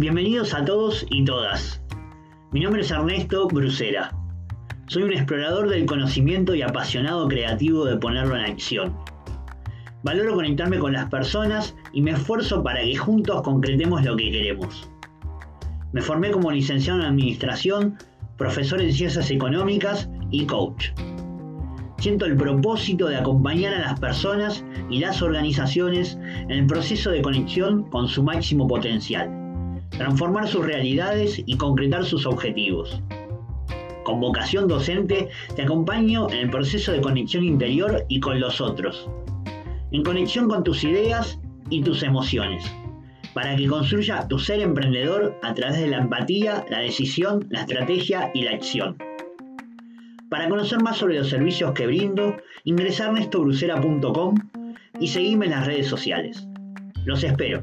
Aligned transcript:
Bienvenidos 0.00 0.54
a 0.54 0.64
todos 0.64 1.04
y 1.10 1.24
todas. 1.24 1.82
Mi 2.52 2.60
nombre 2.60 2.82
es 2.82 2.90
Ernesto 2.92 3.48
Brusera. 3.48 4.14
Soy 4.86 5.02
un 5.02 5.12
explorador 5.12 5.68
del 5.68 5.86
conocimiento 5.86 6.54
y 6.54 6.62
apasionado 6.62 7.26
creativo 7.26 7.84
de 7.84 7.96
ponerlo 7.96 8.36
en 8.36 8.44
acción. 8.44 8.94
Valoro 10.04 10.36
conectarme 10.36 10.78
con 10.78 10.92
las 10.92 11.10
personas 11.10 11.74
y 11.92 12.00
me 12.00 12.12
esfuerzo 12.12 12.62
para 12.62 12.80
que 12.80 12.94
juntos 12.94 13.42
concretemos 13.42 14.04
lo 14.04 14.14
que 14.14 14.30
queremos. 14.30 14.88
Me 15.90 16.00
formé 16.00 16.30
como 16.30 16.52
licenciado 16.52 17.00
en 17.00 17.06
Administración, 17.06 17.98
profesor 18.36 18.80
en 18.80 18.92
Ciencias 18.92 19.32
Económicas 19.32 20.08
y 20.30 20.46
coach. 20.46 20.90
Siento 21.98 22.24
el 22.24 22.36
propósito 22.36 23.08
de 23.08 23.16
acompañar 23.16 23.74
a 23.74 23.80
las 23.80 23.98
personas 23.98 24.64
y 24.90 25.00
las 25.00 25.22
organizaciones 25.22 26.16
en 26.22 26.52
el 26.52 26.66
proceso 26.68 27.10
de 27.10 27.20
conexión 27.20 27.90
con 27.90 28.06
su 28.06 28.22
máximo 28.22 28.68
potencial 28.68 29.47
transformar 29.90 30.48
sus 30.48 30.64
realidades 30.64 31.42
y 31.44 31.56
concretar 31.56 32.04
sus 32.04 32.26
objetivos. 32.26 33.02
Con 34.04 34.20
vocación 34.20 34.68
docente, 34.68 35.28
te 35.54 35.62
acompaño 35.62 36.30
en 36.30 36.38
el 36.38 36.50
proceso 36.50 36.92
de 36.92 37.00
conexión 37.00 37.44
interior 37.44 38.04
y 38.08 38.20
con 38.20 38.40
los 38.40 38.60
otros, 38.60 39.08
en 39.92 40.02
conexión 40.02 40.48
con 40.48 40.64
tus 40.64 40.84
ideas 40.84 41.38
y 41.68 41.82
tus 41.82 42.02
emociones, 42.02 42.64
para 43.34 43.54
que 43.56 43.66
construya 43.66 44.26
tu 44.26 44.38
ser 44.38 44.60
emprendedor 44.60 45.38
a 45.42 45.52
través 45.54 45.78
de 45.78 45.88
la 45.88 45.98
empatía, 45.98 46.64
la 46.70 46.78
decisión, 46.78 47.46
la 47.50 47.60
estrategia 47.60 48.30
y 48.34 48.42
la 48.42 48.52
acción. 48.52 48.96
Para 50.30 50.48
conocer 50.48 50.82
más 50.82 50.98
sobre 50.98 51.18
los 51.18 51.28
servicios 51.28 51.72
que 51.72 51.86
brindo, 51.86 52.36
ingresa 52.64 53.04
a 53.04 53.08
ernestobrucera.com 53.08 54.34
y 55.00 55.08
seguime 55.08 55.46
en 55.46 55.52
las 55.52 55.66
redes 55.66 55.86
sociales. 55.86 56.46
Los 57.04 57.24
espero. 57.24 57.62